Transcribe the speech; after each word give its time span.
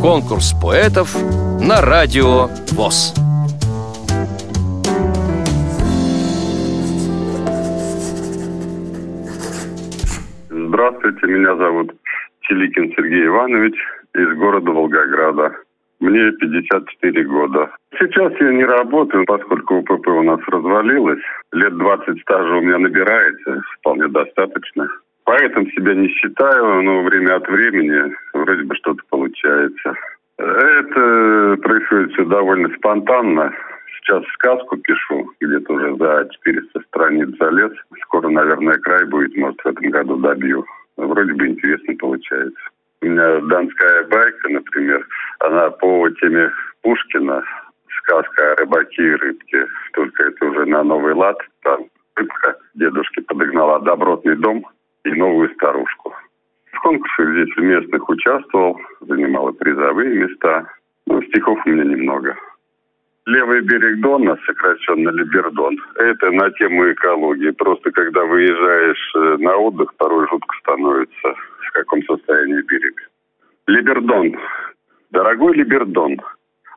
Конкурс 0.00 0.54
поэтов 0.62 1.14
на 1.60 1.80
радио 1.82 2.48
ВОЗ. 2.72 3.14
Здравствуйте, 10.48 11.26
меня 11.26 11.54
зовут 11.56 11.92
Челикин 12.40 12.92
Сергей 12.96 13.26
Иванович 13.26 13.74
из 14.14 14.38
города 14.38 14.70
Волгограда. 14.70 15.52
Мне 16.00 16.32
54 16.32 17.24
года. 17.24 17.70
Сейчас 17.98 18.32
я 18.40 18.52
не 18.52 18.64
работаю, 18.64 19.26
поскольку 19.26 19.76
УПП 19.76 20.08
у 20.08 20.22
нас 20.22 20.40
развалилось. 20.46 21.20
Лет 21.52 21.76
20 21.76 22.20
стажа 22.22 22.54
у 22.56 22.62
меня 22.62 22.78
набирается, 22.78 23.62
вполне 23.78 24.08
достаточно. 24.08 24.88
Поэтому 25.24 25.66
себя 25.70 25.94
не 25.94 26.08
считаю, 26.08 26.82
но 26.82 27.02
время 27.02 27.36
от 27.36 27.48
времени 27.48 28.14
вроде 28.32 28.64
бы 28.64 28.74
что-то 28.76 29.02
получается. 29.10 29.94
Это 30.38 31.56
происходит 31.62 32.12
все 32.12 32.24
довольно 32.24 32.68
спонтанно. 32.76 33.52
Сейчас 33.96 34.24
сказку 34.34 34.76
пишу, 34.78 35.30
где-то 35.40 35.72
уже 35.72 35.96
за 35.96 36.28
400 36.30 36.80
страниц 36.88 37.28
залез. 37.38 37.72
Скоро, 38.02 38.28
наверное, 38.28 38.74
край 38.78 39.04
будет, 39.04 39.36
может, 39.36 39.60
в 39.60 39.66
этом 39.66 39.90
году 39.90 40.16
добью. 40.16 40.64
Вроде 40.96 41.32
бы 41.34 41.46
интересно 41.46 41.94
получается. 41.98 42.60
У 43.02 43.06
меня 43.06 43.40
донская 43.40 44.04
байка, 44.04 44.48
например, 44.48 45.06
она 45.40 45.70
по 45.70 46.08
теме 46.20 46.50
Пушкина, 46.82 47.42
сказка 47.98 48.52
о 48.52 48.56
рыбаке 48.56 49.02
и 49.02 49.14
рыбке. 49.14 49.66
Только 49.92 50.24
это 50.24 50.44
уже 50.46 50.66
на 50.66 50.82
новый 50.82 51.14
лад. 51.14 51.38
Там 51.62 51.84
рыбка 52.16 52.56
дедушке 52.74 53.22
подогнала 53.22 53.80
добротный 53.80 54.36
дом 54.36 54.66
и 55.04 55.10
новую 55.12 55.50
старушку. 55.54 56.14
В 56.72 56.80
конкурсах 56.80 57.30
здесь 57.30 57.56
местных 57.56 58.08
участвовал, 58.08 58.80
занимал 59.00 59.52
призовые 59.52 60.14
места. 60.14 60.66
Ну, 61.06 61.22
стихов 61.22 61.58
у 61.64 61.68
меня 61.68 61.84
немного. 61.84 62.36
Левый 63.26 63.60
берег 63.60 64.00
Дона, 64.00 64.38
сокращенно 64.46 65.10
Либердон, 65.10 65.78
это 65.96 66.30
на 66.30 66.50
тему 66.52 66.90
экологии. 66.90 67.50
Просто 67.50 67.90
когда 67.90 68.24
выезжаешь 68.24 69.12
э, 69.14 69.36
на 69.38 69.56
отдых, 69.56 69.94
порой 69.96 70.26
жутко 70.28 70.56
становится 70.60 71.34
в 71.60 71.72
каком 71.72 72.02
состоянии 72.04 72.62
берег. 72.62 73.10
Либердон. 73.66 74.36
Дорогой 75.10 75.54
Либердон, 75.54 76.20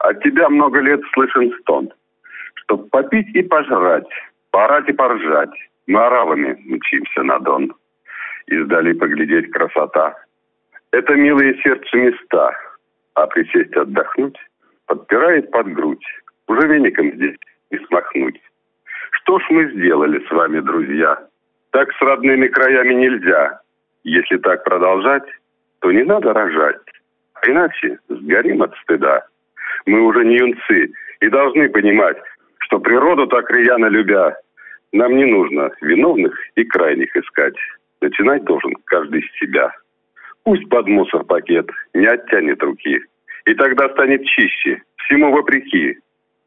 от 0.00 0.22
тебя 0.22 0.48
много 0.48 0.80
лет 0.80 1.00
слышен 1.14 1.52
стон. 1.60 1.90
Чтоб 2.54 2.90
попить 2.90 3.28
и 3.34 3.42
пожрать, 3.42 4.08
порать 4.50 4.88
и 4.88 4.92
поржать, 4.92 5.54
мы 5.86 6.04
оравами 6.04 6.58
мчимся 6.64 7.22
на 7.22 7.38
Дон. 7.38 7.72
Издали 8.46 8.92
поглядеть 8.92 9.50
красота. 9.50 10.16
Это 10.90 11.14
милые 11.14 11.60
сердцу 11.62 11.96
места, 11.96 12.52
а 13.14 13.26
присесть 13.26 13.74
отдохнуть 13.76 14.36
подпирает 14.86 15.50
под 15.50 15.72
грудь. 15.72 16.04
Уже 16.48 16.66
веником 16.66 17.12
здесь 17.12 17.36
не 17.70 17.78
смахнуть. 17.86 18.40
Что 19.10 19.38
ж 19.38 19.42
мы 19.50 19.70
сделали 19.72 20.24
с 20.26 20.30
вами, 20.30 20.60
друзья? 20.60 21.18
Так 21.70 21.92
с 21.92 22.00
родными 22.02 22.48
краями 22.48 22.94
нельзя. 22.94 23.60
Если 24.04 24.36
так 24.38 24.64
продолжать, 24.64 25.24
то 25.80 25.92
не 25.92 26.02
надо 26.02 26.32
рожать. 26.32 26.76
А 27.34 27.50
иначе 27.50 27.98
сгорим 28.08 28.62
от 28.62 28.74
стыда. 28.82 29.26
Мы 29.86 30.00
уже 30.02 30.24
не 30.24 30.36
юнцы 30.36 30.92
и 31.20 31.28
должны 31.28 31.68
понимать, 31.68 32.18
что 32.58 32.78
природу 32.78 33.26
так 33.26 33.50
рьяно 33.50 33.86
любя, 33.86 34.36
нам 34.92 35.16
не 35.16 35.24
нужно 35.24 35.70
виновных 35.80 36.34
и 36.56 36.64
крайних 36.64 37.16
искать. 37.16 37.56
Начинать 38.02 38.42
должен 38.44 38.74
каждый 38.84 39.22
с 39.22 39.38
себя. 39.38 39.72
Пусть 40.42 40.68
под 40.68 40.88
мусор 40.88 41.22
пакет 41.22 41.70
не 41.94 42.04
оттянет 42.04 42.60
руки. 42.60 43.00
И 43.46 43.54
тогда 43.54 43.88
станет 43.90 44.26
чище, 44.26 44.82
всему 44.96 45.30
вопреки. 45.30 45.98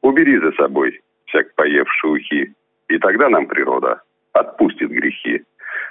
Убери 0.00 0.38
за 0.38 0.52
собой 0.52 1.00
всяк 1.26 1.52
поевшие 1.56 2.12
ухи. 2.12 2.54
И 2.88 2.98
тогда 2.98 3.28
нам 3.28 3.48
природа 3.48 4.00
отпустит 4.32 4.90
грехи. 4.90 5.42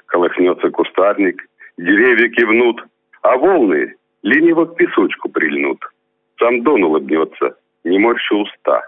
Колыхнется 0.06 0.69
кустарник, 0.69 1.45
деревья 1.78 2.29
кивнут, 2.29 2.81
а 3.22 3.38
волны 3.38 3.95
лениво 4.23 4.63
к 4.63 4.78
песочку 4.78 5.28
прильнут. 5.28 5.79
Сам 6.39 6.63
Дон 6.63 6.85
улыбнется, 6.85 7.57
не 7.83 8.00
морщи 8.00 8.33
уста. 8.33 8.81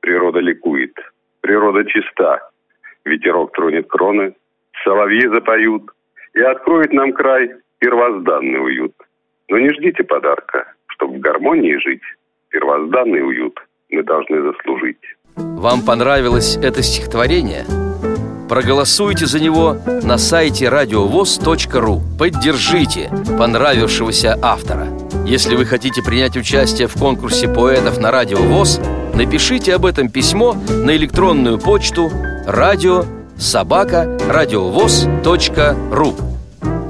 Природа 0.00 0.40
ликует, 0.40 0.94
природа 1.42 1.84
чиста. 1.84 2.40
Ветерок 3.04 3.52
тронет 3.52 3.86
кроны, 3.86 4.34
соловьи 4.82 5.28
запоют 5.28 5.90
и 6.36 6.40
откроет 6.42 6.92
нам 6.92 7.12
край 7.12 7.50
первозданный 7.78 8.62
уют. 8.62 8.92
Но 9.48 9.58
не 9.58 9.70
ждите 9.70 10.04
подарка, 10.04 10.72
чтобы 10.88 11.16
в 11.16 11.20
гармонии 11.20 11.76
жить. 11.76 12.02
Первозданный 12.50 13.26
уют 13.26 13.58
мы 13.90 14.02
должны 14.02 14.42
заслужить. 14.42 15.00
Вам 15.36 15.84
понравилось 15.84 16.56
это 16.56 16.82
стихотворение? 16.82 17.64
Проголосуйте 18.48 19.26
за 19.26 19.42
него 19.42 19.76
на 20.04 20.18
сайте 20.18 20.68
радиовоз.ру 20.68 22.00
Поддержите 22.16 23.10
понравившегося 23.36 24.38
автора 24.40 24.86
Если 25.26 25.56
вы 25.56 25.64
хотите 25.64 26.00
принять 26.00 26.36
участие 26.36 26.86
в 26.86 26.94
конкурсе 26.94 27.48
поэтов 27.52 27.98
на 27.98 28.12
Радио 28.12 28.38
ВОЗ 28.38 28.80
Напишите 29.14 29.74
об 29.74 29.84
этом 29.84 30.08
письмо 30.08 30.54
на 30.68 30.94
электронную 30.94 31.58
почту 31.58 32.08
радио 32.46 33.02
собака 33.36 34.16
радиовоз.ру 34.30 36.25